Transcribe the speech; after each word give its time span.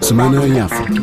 Semana 0.00 0.46
em 0.46 0.58
África. 0.58 1.02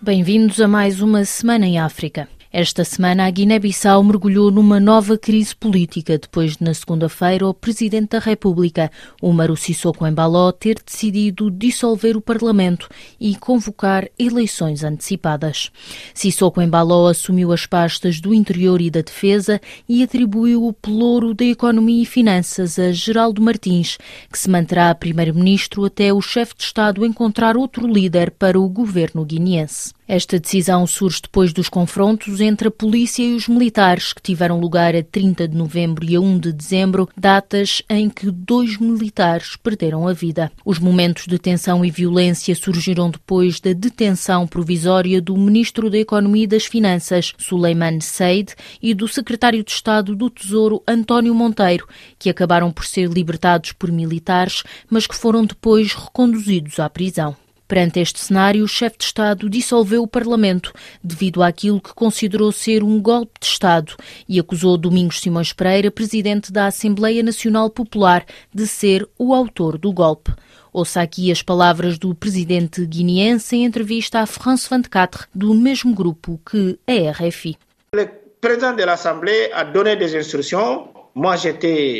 Bem-vindos 0.00 0.60
a 0.60 0.66
mais 0.66 1.02
uma 1.02 1.24
Semana 1.24 1.66
em 1.66 1.78
África. 1.78 2.28
Esta 2.52 2.84
semana, 2.84 3.26
a 3.26 3.30
Guiné-Bissau 3.30 4.02
mergulhou 4.04 4.50
numa 4.50 4.78
nova 4.78 5.18
crise 5.18 5.54
política 5.54 6.16
depois 6.16 6.56
de, 6.56 6.64
na 6.64 6.72
segunda-feira, 6.72 7.46
o 7.46 7.52
Presidente 7.52 8.10
da 8.10 8.18
República, 8.20 8.90
Umaru 9.20 9.56
Sissoko 9.56 10.06
Embaló, 10.06 10.52
ter 10.52 10.76
decidido 10.84 11.50
dissolver 11.50 12.16
o 12.16 12.20
Parlamento 12.20 12.88
e 13.20 13.34
convocar 13.34 14.08
eleições 14.18 14.84
antecipadas. 14.84 15.70
Sissoko 16.14 16.62
Embaló 16.62 17.08
assumiu 17.08 17.52
as 17.52 17.66
pastas 17.66 18.20
do 18.20 18.32
Interior 18.32 18.80
e 18.80 18.90
da 18.90 19.00
Defesa 19.00 19.60
e 19.88 20.02
atribuiu 20.02 20.64
o 20.64 20.72
pelouro 20.72 21.34
da 21.34 21.44
Economia 21.44 22.02
e 22.02 22.06
Finanças 22.06 22.78
a 22.78 22.92
Geraldo 22.92 23.42
Martins, 23.42 23.98
que 24.30 24.38
se 24.38 24.48
manterá 24.48 24.94
Primeiro-Ministro 24.94 25.84
até 25.84 26.12
o 26.12 26.22
chefe 26.22 26.54
de 26.56 26.62
Estado 26.62 27.04
encontrar 27.04 27.56
outro 27.56 27.86
líder 27.86 28.30
para 28.30 28.58
o 28.58 28.68
governo 28.68 29.24
guineense. 29.24 29.92
Esta 30.08 30.38
decisão 30.38 30.86
surge 30.86 31.22
depois 31.22 31.52
dos 31.52 31.68
confrontos 31.68 32.35
entre 32.40 32.68
a 32.68 32.70
polícia 32.70 33.22
e 33.22 33.34
os 33.34 33.48
militares 33.48 34.12
que 34.12 34.22
tiveram 34.22 34.60
lugar 34.60 34.94
a 34.94 35.02
30 35.02 35.48
de 35.48 35.56
novembro 35.56 36.04
e 36.04 36.16
a 36.16 36.20
1 36.20 36.38
de 36.38 36.52
dezembro, 36.52 37.08
datas 37.16 37.82
em 37.88 38.08
que 38.08 38.30
dois 38.30 38.78
militares 38.78 39.56
perderam 39.56 40.06
a 40.06 40.12
vida. 40.12 40.50
Os 40.64 40.78
momentos 40.78 41.26
de 41.26 41.38
tensão 41.38 41.84
e 41.84 41.90
violência 41.90 42.54
surgiram 42.54 43.10
depois 43.10 43.60
da 43.60 43.72
detenção 43.72 44.46
provisória 44.46 45.20
do 45.20 45.36
ministro 45.36 45.88
da 45.88 45.98
Economia 45.98 46.44
e 46.44 46.46
das 46.46 46.66
Finanças, 46.66 47.32
Suleiman 47.38 48.00
Said, 48.00 48.54
e 48.82 48.94
do 48.94 49.08
secretário 49.08 49.62
de 49.62 49.70
Estado 49.70 50.14
do 50.14 50.28
Tesouro, 50.28 50.82
António 50.86 51.34
Monteiro, 51.34 51.86
que 52.18 52.30
acabaram 52.30 52.70
por 52.70 52.84
ser 52.84 53.08
libertados 53.08 53.72
por 53.72 53.90
militares, 53.92 54.62
mas 54.90 55.06
que 55.06 55.14
foram 55.14 55.44
depois 55.44 55.94
reconduzidos 55.94 56.78
à 56.78 56.88
prisão. 56.88 57.36
Perante 57.68 57.98
este 57.98 58.20
cenário, 58.20 58.64
o 58.64 58.68
chefe 58.68 58.98
de 58.98 59.04
Estado 59.04 59.50
dissolveu 59.50 60.02
o 60.02 60.06
Parlamento 60.06 60.72
devido 61.02 61.42
àquilo 61.42 61.80
que 61.80 61.92
considerou 61.92 62.52
ser 62.52 62.82
um 62.84 63.00
golpe 63.00 63.40
de 63.40 63.46
Estado 63.46 63.96
e 64.28 64.38
acusou 64.38 64.78
Domingos 64.78 65.20
Simões 65.20 65.52
Pereira, 65.52 65.90
presidente 65.90 66.52
da 66.52 66.66
Assembleia 66.66 67.24
Nacional 67.24 67.68
Popular, 67.68 68.24
de 68.54 68.66
ser 68.68 69.08
o 69.18 69.34
autor 69.34 69.78
do 69.78 69.92
golpe. 69.92 70.32
Ouça 70.72 71.00
aqui 71.00 71.32
as 71.32 71.42
palavras 71.42 71.98
do 71.98 72.14
presidente 72.14 72.86
guineense 72.86 73.56
em 73.56 73.64
entrevista 73.64 74.20
à 74.20 74.26
France 74.26 74.68
24, 74.70 75.26
do 75.34 75.52
mesmo 75.52 75.92
grupo 75.92 76.40
que 76.48 76.78
a 76.86 77.10
RFI. 77.10 77.56
O 77.94 78.08
presidente 78.40 78.84
da 78.84 78.92
Assembleia 78.92 79.56
a 79.56 79.64
donné 79.64 79.96
des 79.96 80.12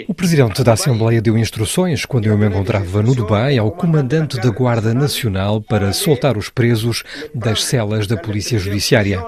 o 0.08 0.12
presidente 0.12 0.62
da 0.62 0.74
Assembleia 0.74 1.22
deu 1.22 1.38
instruções, 1.38 2.04
quando 2.04 2.26
eu 2.26 2.36
me 2.36 2.46
encontrava 2.46 3.02
no 3.02 3.14
Dubai, 3.14 3.56
ao 3.56 3.72
comandante 3.72 4.38
da 4.38 4.50
Guarda 4.50 4.92
Nacional 4.92 5.58
para 5.58 5.90
soltar 5.94 6.36
os 6.36 6.50
presos 6.50 7.02
das 7.34 7.64
celas 7.64 8.06
da 8.06 8.18
Polícia 8.18 8.58
Judiciária. 8.58 9.24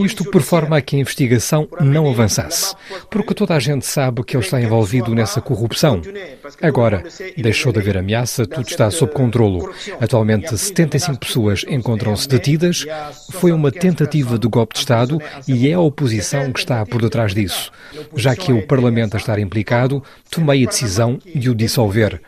Isto 0.00 0.24
por 0.24 0.42
forma 0.42 0.76
a 0.76 0.80
que 0.80 0.96
a 0.96 0.98
investigação 0.98 1.68
não 1.80 2.10
avançasse, 2.10 2.74
porque 3.08 3.32
toda 3.32 3.54
a 3.54 3.60
gente 3.60 3.86
sabe 3.86 4.24
que 4.24 4.36
ele 4.36 4.42
está 4.42 4.60
envolvido 4.60 5.14
nessa 5.14 5.40
corrupção. 5.40 6.02
Agora, 6.60 7.04
deixou 7.36 7.72
de 7.72 7.78
haver 7.78 7.98
ameaça, 7.98 8.44
tudo 8.44 8.66
está 8.66 8.90
sob 8.90 9.12
controlo. 9.12 9.72
Atualmente, 10.00 10.58
75 10.58 11.20
pessoas 11.20 11.64
encontram-se 11.68 12.26
detidas. 12.26 12.84
Foi 13.30 13.52
uma 13.52 13.70
tentativa 13.70 14.36
de 14.36 14.48
golpe 14.48 14.74
de 14.74 14.80
Estado 14.80 15.22
e 15.46 15.68
é 15.68 15.74
a 15.74 15.80
oposição 15.80 16.52
que 16.52 16.58
está 16.58 16.84
por 16.84 17.00
detrás 17.00 17.32
disso, 17.32 17.70
já 18.16 18.34
que 18.34 18.52
o 18.52 18.66
Parlamento 18.66 19.19
estar 19.20 19.38
implicado, 19.38 20.02
tomei 20.30 20.64
a 20.64 20.68
decisão 20.68 21.18
de 21.34 21.48
o 21.48 21.54
dissolver. 21.54 22.20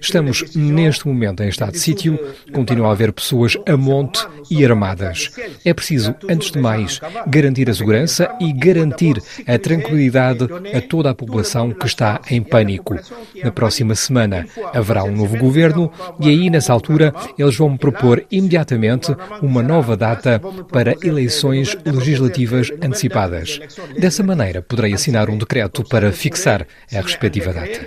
Estamos 0.00 0.44
neste 0.54 1.06
momento 1.06 1.42
em 1.42 1.48
estado 1.48 1.72
de 1.72 1.78
sítio, 1.78 2.18
continua 2.52 2.88
a 2.88 2.92
haver 2.92 3.12
pessoas 3.12 3.56
a 3.66 3.76
monte 3.76 4.26
e 4.50 4.64
armadas. 4.64 5.30
É 5.64 5.72
preciso, 5.72 6.14
antes 6.28 6.50
de 6.50 6.58
mais, 6.58 7.00
garantir 7.26 7.68
a 7.70 7.74
segurança 7.74 8.34
e 8.40 8.52
garantir 8.52 9.22
a 9.46 9.58
tranquilidade 9.58 10.44
a 10.74 10.80
toda 10.80 11.10
a 11.10 11.14
população 11.14 11.70
que 11.70 11.86
está 11.86 12.20
em 12.30 12.42
pânico. 12.42 12.96
Na 13.42 13.50
próxima 13.50 13.94
semana 13.94 14.46
haverá 14.72 15.04
um 15.04 15.12
novo 15.12 15.36
governo 15.36 15.90
e 16.20 16.28
aí, 16.28 16.50
nessa 16.50 16.72
altura, 16.72 17.12
eles 17.38 17.56
vão 17.56 17.76
propor 17.76 18.24
imediatamente 18.30 19.14
uma 19.42 19.62
nova 19.62 19.96
data 19.96 20.40
para 20.70 20.96
eleições 21.02 21.76
legislativas 21.84 22.70
antecipadas. 22.82 23.60
Dessa 23.98 24.22
maneira, 24.22 24.62
poderei 24.62 24.94
assinar 24.94 25.30
um 25.30 25.38
decreto 25.38 25.84
para 25.84 26.12
fixar 26.12 26.66
a 26.92 27.00
respectiva 27.00 27.52
data. 27.52 27.86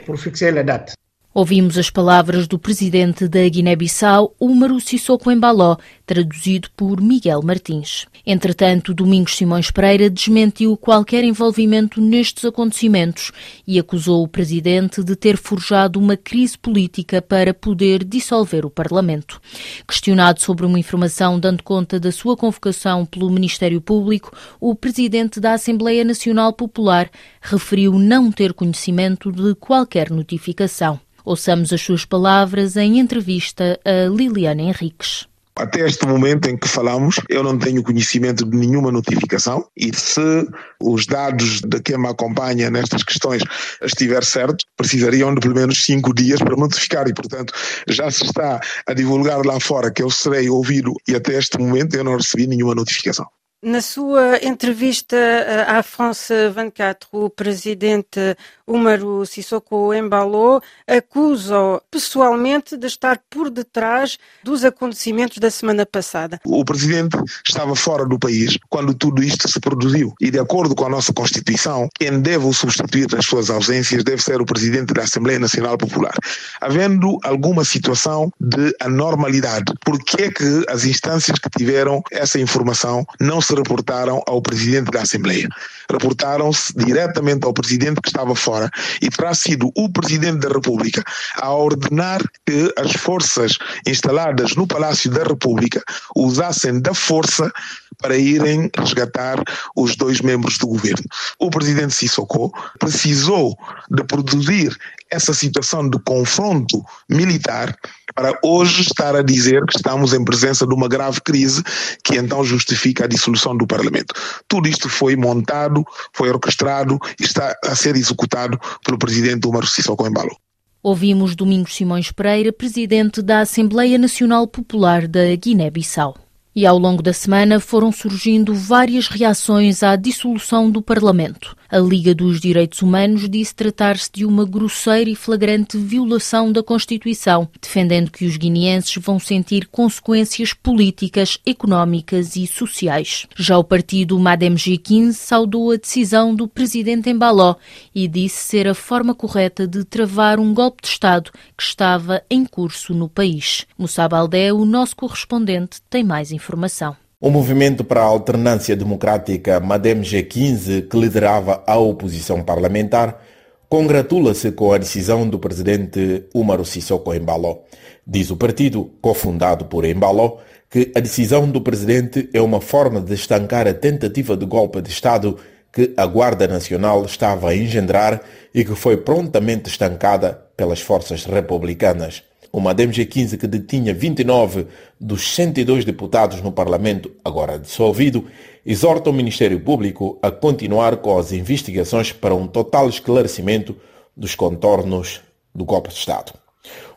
Ouvimos 1.32 1.78
as 1.78 1.92
palavras 1.92 2.48
do 2.48 2.58
presidente 2.58 3.28
da 3.28 3.48
Guiné-Bissau, 3.48 4.34
Umaru 4.40 4.82
Sissoko 4.82 5.30
Embaló, 5.30 5.78
traduzido 6.04 6.70
por 6.76 7.00
Miguel 7.00 7.44
Martins. 7.44 8.08
Entretanto, 8.26 8.96
Domingos 8.96 9.38
Simões 9.38 9.70
Pereira 9.70 10.10
desmentiu 10.10 10.76
qualquer 10.76 11.24
envolvimento 11.24 12.02
nestes 12.02 12.46
acontecimentos 12.46 13.32
e 13.68 13.78
acusou 13.78 14.24
o 14.24 14.28
presidente 14.28 15.04
de 15.04 15.16
ter 15.16 15.38
forjado 15.38 16.00
uma 16.00 16.18
crise 16.18 16.58
política 16.58 17.22
para 17.22 17.54
poder 17.54 18.04
dissolver 18.04 18.66
o 18.66 18.72
Parlamento. 18.72 19.40
Questionado 19.88 20.42
sobre 20.42 20.66
uma 20.66 20.80
informação 20.80 21.40
dando 21.40 21.62
conta 21.62 22.00
da 22.00 22.12
sua 22.12 22.36
convocação 22.36 23.06
pelo 23.06 23.30
Ministério 23.30 23.80
Público, 23.80 24.36
o 24.60 24.74
presidente 24.74 25.40
da 25.40 25.54
Assembleia 25.54 26.04
Nacional 26.04 26.52
Popular 26.54 27.08
referiu 27.40 28.00
não 28.00 28.32
ter 28.32 28.52
conhecimento 28.52 29.32
de 29.32 29.54
qualquer 29.54 30.10
notificação. 30.10 31.00
Ouçamos 31.24 31.74
as 31.74 31.82
suas 31.82 32.06
palavras 32.06 32.76
em 32.76 33.00
entrevista 33.00 33.80
a 33.86 34.10
Liliana 34.10 34.62
Henriques. 34.62 35.28
Até 35.60 35.82
este 35.86 36.08
momento 36.08 36.48
em 36.50 36.56
que 36.56 36.70
falamos, 36.70 37.20
eu 37.28 37.44
não 37.44 37.60
tenho 37.60 37.84
conhecimento 37.84 38.46
de 38.46 38.56
nenhuma 38.56 38.94
notificação 38.94 39.68
e 39.76 39.94
se 39.94 40.48
os 40.82 41.06
dados 41.06 41.60
de 41.60 41.82
quem 41.82 41.98
me 41.98 42.08
acompanha 42.08 42.70
nestas 42.70 43.04
questões 43.04 43.44
estiver 43.84 44.24
certo, 44.24 44.64
precisariam 44.78 45.36
de 45.36 45.42
pelo 45.42 45.56
menos 45.56 45.84
cinco 45.84 46.14
dias 46.14 46.40
para 46.40 46.56
notificar 46.56 47.10
e, 47.10 47.14
portanto, 47.14 47.54
já 47.90 48.10
se 48.10 48.24
está 48.24 48.62
a 48.88 48.94
divulgar 48.94 49.46
lá 49.46 49.60
fora 49.60 49.92
que 49.92 50.02
eu 50.02 50.10
serei 50.10 50.50
ouvido 50.50 50.94
e 51.06 51.14
até 51.14 51.38
este 51.38 51.60
momento 51.60 51.94
eu 51.94 52.06
não 52.06 52.16
recebi 52.16 52.48
nenhuma 52.48 52.74
notificação. 52.74 53.28
Na 53.62 53.82
sua 53.82 54.38
entrevista 54.42 55.18
eh, 55.18 55.66
à 55.68 55.84
France 55.84 56.34
24, 56.56 57.10
o 57.12 57.30
presidente 57.30 58.38
Umaru 58.66 59.26
Sissoko 59.26 59.94
Embalo 59.94 60.62
acusa 60.88 61.82
pessoalmente 61.92 62.78
de 62.78 62.88
estar 62.88 63.20
por 63.30 63.50
detrás 63.50 64.18
dos 64.42 64.64
acontecimentos 64.64 65.40
da 65.40 65.52
semana 65.52 65.86
passada. 65.86 66.40
O 66.46 66.64
presidente 66.64 67.18
estava 67.46 67.76
fora 67.76 68.06
do 68.06 68.18
país 68.18 68.58
quando 68.70 68.94
tudo 68.94 69.22
isto 69.22 69.50
se 69.50 69.60
produziu 69.60 70.14
e, 70.22 70.32
de 70.32 70.40
acordo 70.40 70.74
com 70.74 70.86
a 70.86 70.90
nossa 70.90 71.12
Constituição, 71.12 71.90
quem 72.00 72.22
deve 72.22 72.54
substituir 72.54 73.08
nas 73.12 73.26
suas 73.26 73.50
ausências 73.50 74.06
deve 74.06 74.24
ser 74.24 74.40
o 74.40 74.46
presidente 74.46 74.94
da 74.94 75.04
Assembleia 75.04 75.38
Nacional 75.38 75.78
Popular. 75.78 76.14
Havendo 76.62 77.18
alguma 77.24 77.66
situação 77.66 78.32
de 78.40 78.74
anormalidade, 78.80 79.74
por 79.84 80.02
que 80.02 80.24
é 80.24 80.32
que 80.32 80.64
as 80.70 80.86
instâncias 80.86 81.38
que 81.38 81.50
tiveram 81.50 82.02
essa 82.10 82.40
informação 82.40 83.06
não 83.20 83.42
se 83.42 83.49
reportaram 83.54 84.22
ao 84.28 84.42
presidente 84.42 84.92
da 84.92 85.02
Assembleia. 85.02 85.48
Reportaram-se 85.92 86.74
diretamente 86.76 87.46
ao 87.46 87.54
presidente 87.54 88.02
que 88.02 88.10
estava 88.10 88.36
fora 88.36 88.70
e 89.02 89.10
terá 89.10 89.34
sido 89.34 89.72
o 89.76 89.90
presidente 89.92 90.40
da 90.40 90.50
República 90.50 91.04
a 91.38 91.54
ordenar 91.54 92.22
que 92.46 92.74
as 92.78 92.94
forças 92.94 93.58
instaladas 93.88 94.56
no 94.56 94.68
Palácio 94.68 95.10
da 95.12 95.24
República 95.24 95.82
usassem 96.16 96.80
da 96.80 96.94
força 96.94 97.52
para 97.98 98.18
irem 98.18 98.70
resgatar 98.78 99.44
os 99.76 99.96
dois 99.96 100.22
membros 100.22 100.58
do 100.58 100.68
governo. 100.68 101.04
O 101.38 101.50
presidente 101.50 101.94
Sissoko 101.94 102.52
precisou 102.80 103.58
de 103.90 104.04
produzir 104.04 104.76
essa 105.12 105.34
situação 105.34 105.90
de 105.90 106.00
confronto 106.00 106.84
militar 107.10 107.76
para 108.14 108.38
hoje 108.44 108.82
estar 108.82 109.16
a 109.16 109.22
dizer 109.22 109.66
que 109.66 109.78
estamos 109.78 110.14
em 110.14 110.24
presença 110.24 110.68
de 110.68 110.74
uma 110.74 110.88
grave 110.88 111.22
crise 111.22 111.64
que 112.04 112.18
então 112.18 112.44
justifica 112.44 113.06
a 113.06 113.08
dissolução 113.08 113.39
do 113.58 113.68
Parlamento. 113.68 114.14
Tudo 114.48 114.68
isto 114.68 114.90
foi 114.90 115.16
montado, 115.16 115.86
foi 116.14 116.30
orquestrado 116.30 117.00
e 117.20 117.24
está 117.24 117.56
a 117.64 117.76
ser 117.76 117.96
executado 117.96 118.60
pelo 118.86 118.98
presidente 118.98 119.48
Umar 119.48 119.66
Sissoko 119.66 120.08
Embalo. 120.08 120.36
Ouvimos 120.82 121.36
Domingos 121.36 121.76
Simões 121.76 122.12
Pereira, 122.12 122.54
presidente 122.54 123.22
da 123.22 123.42
Assembleia 123.42 123.98
Nacional 123.98 124.48
Popular 124.48 125.08
da 125.08 125.36
Guiné-Bissau. 125.36 126.16
E 126.56 126.66
ao 126.66 126.80
longo 126.80 127.04
da 127.04 127.14
semana 127.14 127.60
foram 127.60 127.92
surgindo 127.92 128.56
várias 128.56 129.08
reações 129.08 129.84
à 129.84 129.96
dissolução 129.96 130.70
do 130.72 130.82
Parlamento. 130.82 131.56
A 131.72 131.78
Liga 131.78 132.16
dos 132.16 132.42
Direitos 132.42 132.82
Humanos 132.82 133.30
disse 133.30 133.54
tratar-se 133.54 134.10
de 134.12 134.26
uma 134.26 134.44
grosseira 134.44 135.08
e 135.08 135.16
flagrante 135.16 135.78
violação 135.78 136.52
da 136.52 136.64
Constituição, 136.64 137.48
defendendo 137.62 138.10
que 138.10 138.26
os 138.26 138.38
guineenses 138.38 138.96
vão 138.96 139.20
sentir 139.20 139.68
consequências 139.68 140.52
políticas, 140.52 141.38
económicas 141.46 142.36
e 142.36 142.48
sociais. 142.48 143.28
Já 143.36 143.56
o 143.60 143.64
partido 143.64 144.18
MADEM 144.18 144.56
G15 144.56 145.14
saudou 145.14 145.72
a 145.72 145.76
decisão 145.76 146.34
do 146.34 146.48
presidente 146.48 147.12
Embaló 147.12 147.56
e 147.94 148.08
disse 148.08 148.38
ser 148.38 148.68
a 148.68 148.74
forma 148.74 149.14
correta 149.14 149.68
de 149.68 149.84
travar 149.86 150.40
um 150.40 150.52
golpe 150.52 150.82
de 150.82 150.88
Estado 150.88 151.30
que 151.56 151.62
estava 151.62 152.24
em 152.32 152.44
curso 152.46 152.96
no 152.96 153.08
país. 153.08 153.68
Moussa 153.78 154.10
Baldé, 154.10 154.52
o 154.52 154.66
nosso 154.66 154.96
correspondente, 154.96 155.80
tem 155.88 156.04
mais 156.04 156.32
informação. 156.40 156.96
O 157.22 157.30
movimento 157.30 157.84
para 157.84 158.02
a 158.02 158.06
alternância 158.06 158.76
democrática 158.76 159.60
MADEM 159.60 160.02
G15, 160.02 160.88
que 160.88 160.98
liderava 160.98 161.62
a 161.68 161.78
oposição 161.78 162.42
parlamentar, 162.42 163.22
congratula-se 163.68 164.54
com 164.54 164.72
a 164.72 164.78
decisão 164.78 165.28
do 165.28 165.38
presidente 165.38 166.24
Umaru 166.34 166.64
Sissoko 166.66 167.14
Embalo. 167.14 167.60
Diz 168.08 168.32
o 168.32 168.38
partido, 168.38 168.90
cofundado 169.02 169.66
por 169.66 169.84
Embalo, 169.84 170.40
que 170.70 170.92
a 170.96 171.00
decisão 171.02 171.50
do 171.50 171.62
presidente 171.62 172.30
é 172.34 172.42
uma 172.42 172.62
forma 172.62 173.02
de 173.02 173.14
estancar 173.14 173.68
a 173.68 173.74
tentativa 173.74 174.38
de 174.38 174.46
golpe 174.46 174.82
de 174.82 174.90
Estado 174.90 175.38
que 175.74 175.94
a 175.98 176.06
Guarda 176.06 176.48
Nacional 176.48 177.04
estava 177.04 177.50
a 177.50 177.56
engendrar 177.56 178.22
e 178.54 178.64
que 178.64 178.76
foi 178.76 178.98
prontamente 178.98 179.70
estancada 179.70 180.34
pelas 180.56 180.80
forças 180.80 181.26
republicanas. 181.26 182.24
Uma 182.52 182.74
DMG-15 182.74 183.38
que 183.38 183.46
detinha 183.46 183.94
29 183.94 184.68
dos 185.00 185.36
102 185.36 185.86
deputados 185.86 186.42
no 186.42 186.52
Parlamento, 186.52 187.12
agora 187.24 187.60
dissolvido, 187.60 188.26
exorta 188.66 189.10
o 189.10 189.14
Ministério 189.14 189.60
Público 189.60 190.18
a 190.22 190.32
continuar 190.32 190.98
com 190.98 191.18
as 191.18 191.32
investigações 191.32 192.12
para 192.12 192.34
um 192.34 192.48
total 192.48 192.90
esclarecimento 192.90 193.76
dos 194.18 194.34
contornos 194.34 195.22
do 195.54 195.64
golpe 195.64 195.90
de 195.90 195.96
Estado. 195.96 196.34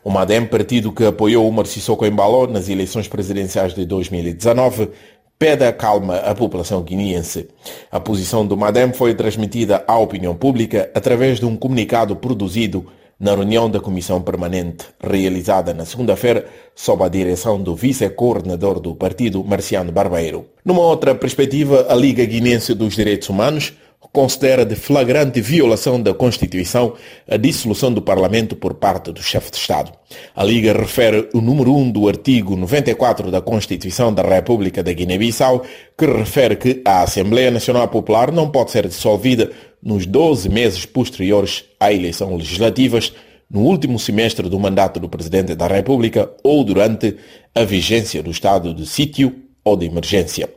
O 0.03 0.11
MADEM, 0.11 0.47
partido 0.47 0.91
que 0.91 1.05
apoiou 1.05 1.53
o 1.53 1.65
Sissoko 1.65 2.07
Embalo 2.07 2.47
nas 2.47 2.69
eleições 2.69 3.07
presidenciais 3.07 3.75
de 3.75 3.85
2019, 3.85 4.91
pede 5.39 5.65
a 5.65 5.73
calma 5.73 6.17
à 6.17 6.35
população 6.35 6.83
guineense. 6.83 7.49
A 7.91 8.01
posição 8.01 8.47
do 8.47 8.57
MADEM 8.57 8.93
foi 8.93 9.15
transmitida 9.15 9.85
à 9.87 9.99
opinião 9.99 10.35
pública 10.35 10.91
através 10.95 11.39
de 11.39 11.47
um 11.47 11.57
comunicado 11.57 12.17
produzido 12.17 12.87
na 13.23 13.37
reunião 13.37 13.71
da 13.71 13.79
Comissão 13.79 14.21
Permanente, 14.21 14.85
realizada 15.01 15.73
na 15.73 15.85
segunda-feira, 15.85 16.45
sob 16.75 17.05
a 17.05 17.09
direção 17.09 17.63
do 17.63 17.73
vice-coordenador 17.77 18.81
do 18.81 18.97
partido, 18.97 19.45
Marciano 19.45 19.93
Barbeiro. 19.93 20.47
Numa 20.65 20.81
outra 20.81 21.15
perspectiva, 21.15 21.87
a 21.89 21.95
Liga 21.95 22.25
Guinense 22.25 22.75
dos 22.75 22.97
Direitos 22.97 23.29
Humanos 23.29 23.75
considera 24.13 24.65
de 24.65 24.77
flagrante 24.77 25.41
violação 25.41 26.01
da 26.01 26.13
Constituição 26.13 26.95
a 27.27 27.37
dissolução 27.39 27.91
do 27.93 28.03
Parlamento 28.03 28.55
por 28.55 28.75
parte 28.75 29.11
do 29.11 29.23
chefe 29.23 29.51
de 29.51 29.57
Estado. 29.57 29.91
A 30.37 30.45
Liga 30.45 30.75
refere 30.75 31.31
o 31.33 31.41
número 31.41 31.75
1 31.75 31.91
do 31.91 32.09
artigo 32.09 32.55
94 32.55 33.31
da 33.31 33.41
Constituição 33.41 34.13
da 34.13 34.23
República 34.23 34.83
da 34.83 34.93
Guiné-Bissau, 34.93 35.63
que 35.97 36.05
refere 36.05 36.57
que 36.57 36.83
a 36.85 37.03
Assembleia 37.03 37.51
Nacional 37.51 37.89
Popular 37.89 38.31
não 38.31 38.51
pode 38.51 38.71
ser 38.71 38.87
dissolvida 38.87 39.51
nos 39.83 40.05
12 40.05 40.49
meses 40.51 40.85
posteriores 40.85 41.65
à 41.81 41.91
eleição 41.91 42.37
legislativas, 42.37 43.15
no 43.51 43.61
último 43.61 43.99
semestre 43.99 44.49
do 44.49 44.59
mandato 44.59 44.99
do 44.99 45.09
Presidente 45.09 45.55
da 45.55 45.67
República 45.67 46.31
ou 46.43 46.65
durante 46.65 47.17
a 47.55 47.65
vigência 47.65 48.23
do 48.23 48.31
estado 48.31 48.73
de 48.73 48.87
sítio 48.87 49.42
ou 49.65 49.77
de 49.77 49.87
emergência. 49.87 50.49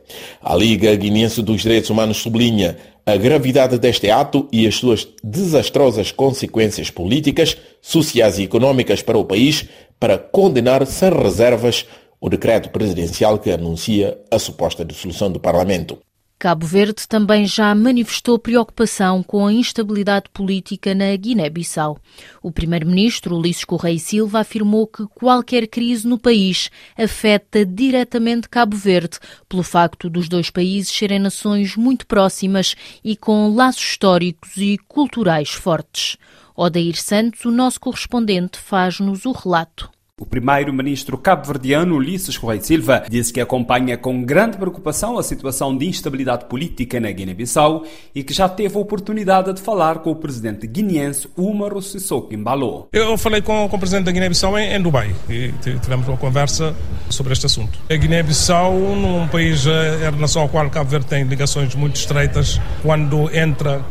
A 0.42 0.54
Liga 0.54 0.94
Guinense 0.94 1.42
dos 1.42 1.62
Direitos 1.62 1.90
Humanos 1.90 2.18
sublinha 2.18 2.76
a 3.04 3.16
gravidade 3.16 3.78
deste 3.78 4.10
ato 4.10 4.48
e 4.52 4.66
as 4.66 4.74
suas 4.74 5.06
desastrosas 5.22 6.10
consequências 6.10 6.90
políticas, 6.90 7.56
sociais 7.80 8.38
e 8.38 8.42
econômicas 8.42 9.00
para 9.00 9.16
o 9.16 9.24
país, 9.24 9.66
para 10.00 10.18
condenar 10.18 10.84
sem 10.86 11.10
reservas 11.10 11.86
o 12.20 12.28
decreto 12.28 12.70
presidencial 12.70 13.38
que 13.38 13.50
anuncia 13.50 14.18
a 14.30 14.38
suposta 14.38 14.84
dissolução 14.84 15.30
do 15.30 15.38
Parlamento. 15.38 15.98
Cabo 16.38 16.66
Verde 16.66 17.08
também 17.08 17.46
já 17.46 17.74
manifestou 17.74 18.38
preocupação 18.38 19.22
com 19.22 19.46
a 19.46 19.52
instabilidade 19.52 20.28
política 20.30 20.94
na 20.94 21.16
Guiné-Bissau. 21.16 21.98
O 22.42 22.52
primeiro-ministro 22.52 23.36
Ulisses 23.36 23.64
Correia 23.64 23.98
Silva 23.98 24.40
afirmou 24.40 24.86
que 24.86 25.06
qualquer 25.14 25.66
crise 25.66 26.06
no 26.06 26.18
país 26.18 26.70
afeta 26.94 27.64
diretamente 27.64 28.50
Cabo 28.50 28.76
Verde, 28.76 29.18
pelo 29.48 29.62
facto 29.62 30.10
dos 30.10 30.28
dois 30.28 30.50
países 30.50 30.92
serem 30.92 31.18
nações 31.18 31.74
muito 31.74 32.06
próximas 32.06 32.74
e 33.02 33.16
com 33.16 33.54
laços 33.54 33.82
históricos 33.82 34.58
e 34.58 34.76
culturais 34.86 35.48
fortes. 35.48 36.18
Odair 36.54 37.00
Santos, 37.00 37.46
o 37.46 37.50
nosso 37.50 37.80
correspondente, 37.80 38.58
faz-nos 38.58 39.24
o 39.24 39.32
relato. 39.32 39.95
O 40.18 40.24
primeiro-ministro 40.24 41.18
cabo-verdiano 41.18 41.94
Ulisses 41.94 42.38
Correia 42.38 42.62
Silva 42.62 43.04
disse 43.06 43.30
que 43.30 43.38
acompanha 43.38 43.98
com 43.98 44.24
grande 44.24 44.56
preocupação 44.56 45.18
a 45.18 45.22
situação 45.22 45.76
de 45.76 45.86
instabilidade 45.86 46.46
política 46.46 46.98
na 46.98 47.10
Guiné-Bissau 47.10 47.84
e 48.14 48.24
que 48.24 48.32
já 48.32 48.48
teve 48.48 48.78
a 48.78 48.80
oportunidade 48.80 49.52
de 49.52 49.60
falar 49.60 49.98
com 49.98 50.10
o 50.10 50.16
presidente 50.16 50.66
guineense 50.66 51.28
Umaru 51.36 51.82
Sissoko 51.82 52.32
Embalo. 52.32 52.88
Eu 52.94 53.18
falei 53.18 53.42
com, 53.42 53.68
com 53.68 53.76
o 53.76 53.78
presidente 53.78 54.06
da 54.06 54.12
Guiné-Bissau 54.12 54.58
em, 54.58 54.72
em, 54.72 54.80
Dubai 54.80 55.14
e 55.28 55.52
tivemos 55.60 56.08
uma 56.08 56.16
conversa 56.16 56.74
sobre 57.10 57.34
este 57.34 57.44
assunto. 57.44 57.78
A 57.90 57.94
Guiné-Bissau, 57.94 58.72
num 58.72 59.28
país, 59.28 59.66
é 59.66 60.06
a 60.06 60.12
nação 60.12 60.40
ao 60.40 60.48
qual 60.48 60.70
Cabo 60.70 60.88
Verde 60.88 61.08
tem 61.08 61.24
ligações 61.24 61.74
muito 61.74 61.96
estreitas, 61.96 62.58
quando 62.82 63.28
entra 63.36 63.84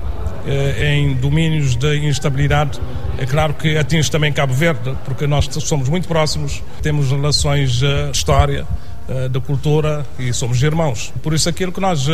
em 0.48 1.14
domínios 1.16 1.76
de 1.76 1.98
instabilidade, 2.08 2.80
é 3.18 3.26
claro 3.26 3.54
que 3.54 3.78
atinge 3.78 4.12
também 4.12 4.32
Cabo 4.32 4.54
Verde, 4.54 4.96
porque 5.06 5.26
nós 5.26 5.48
somos 5.52 5.90
muito 5.90 6.08
próximos, 6.08 6.62
temos 6.82 7.12
relações 7.12 7.82
eh, 7.82 8.06
de 8.06 8.18
história, 8.18 8.66
eh, 9.08 9.30
de 9.30 9.40
cultura 9.40 10.06
e 10.20 10.34
somos 10.34 10.62
irmãos. 10.62 11.14
Por 11.24 11.34
isso, 11.34 11.48
aquilo 11.48 11.72
que 11.72 11.80
nós 11.80 12.08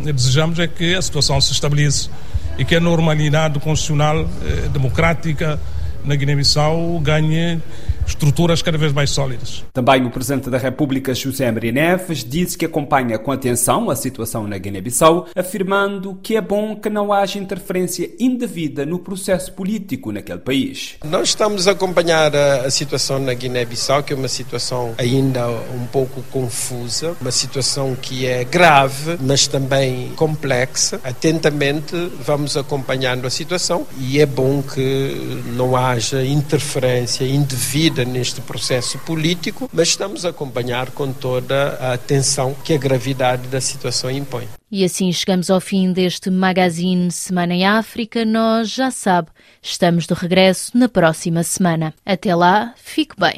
desejamos 0.00 0.58
é 0.58 0.66
que 0.66 0.94
a 0.94 1.02
situação 1.02 1.40
se 1.40 1.52
estabilize 1.52 2.10
e 2.58 2.64
que 2.64 2.74
a 2.74 2.80
normalidade 2.80 3.60
constitucional 3.60 4.26
democrática 4.72 5.60
na 6.04 6.16
Guiné-Bissau 6.16 6.98
ganhe 7.00 7.60
estruturas 8.08 8.62
cada 8.62 8.78
vez 8.78 8.92
mais 8.92 9.10
sólidas. 9.10 9.64
Também 9.72 10.04
o 10.04 10.10
Presidente 10.10 10.50
da 10.50 10.58
República, 10.58 11.14
José 11.14 11.50
Maria 11.50 11.72
Neves, 11.72 12.24
disse 12.24 12.56
que 12.56 12.64
acompanha 12.64 13.18
com 13.18 13.30
atenção 13.30 13.90
a 13.90 13.96
situação 13.96 14.46
na 14.46 14.58
Guiné-Bissau, 14.58 15.26
afirmando 15.36 16.18
que 16.22 16.36
é 16.36 16.40
bom 16.40 16.74
que 16.76 16.88
não 16.88 17.12
haja 17.12 17.38
interferência 17.38 18.10
indevida 18.18 18.86
no 18.86 18.98
processo 18.98 19.52
político 19.52 20.10
naquele 20.10 20.38
país. 20.38 20.96
Nós 21.04 21.28
estamos 21.28 21.68
a 21.68 21.72
acompanhar 21.72 22.34
a, 22.34 22.62
a 22.62 22.70
situação 22.70 23.18
na 23.18 23.34
Guiné-Bissau, 23.34 24.02
que 24.02 24.12
é 24.12 24.16
uma 24.16 24.28
situação 24.28 24.94
ainda 24.98 25.48
um 25.48 25.86
pouco 25.86 26.22
confusa, 26.30 27.16
uma 27.20 27.30
situação 27.30 27.96
que 28.00 28.26
é 28.26 28.44
grave, 28.44 29.18
mas 29.20 29.46
também 29.46 30.12
complexa. 30.16 31.00
Atentamente 31.04 31.94
vamos 32.24 32.56
acompanhando 32.56 33.26
a 33.26 33.30
situação 33.30 33.86
e 33.98 34.20
é 34.20 34.26
bom 34.26 34.62
que 34.62 35.42
não 35.54 35.76
haja 35.76 36.24
interferência 36.24 37.24
indevida 37.24 37.97
neste 38.04 38.40
processo 38.40 38.98
político, 39.00 39.68
mas 39.72 39.88
estamos 39.88 40.24
a 40.24 40.30
acompanhar 40.30 40.90
com 40.90 41.12
toda 41.12 41.76
a 41.80 41.92
atenção 41.92 42.54
que 42.64 42.72
a 42.72 42.78
gravidade 42.78 43.48
da 43.48 43.60
situação 43.60 44.10
impõe. 44.10 44.48
E 44.70 44.84
assim 44.84 45.10
chegamos 45.12 45.50
ao 45.50 45.60
fim 45.60 45.92
deste 45.92 46.30
Magazine 46.30 47.10
Semana 47.10 47.54
em 47.54 47.66
África. 47.66 48.24
Nós, 48.24 48.70
já 48.70 48.90
sabe, 48.90 49.28
estamos 49.62 50.06
de 50.06 50.14
regresso 50.14 50.76
na 50.76 50.88
próxima 50.88 51.42
semana. 51.42 51.94
Até 52.04 52.34
lá, 52.34 52.74
fique 52.76 53.14
bem. 53.18 53.34